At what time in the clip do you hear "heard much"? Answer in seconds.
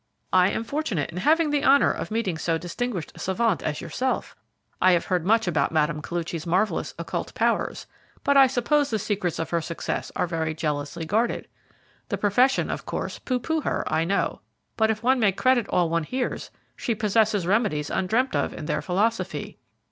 5.05-5.45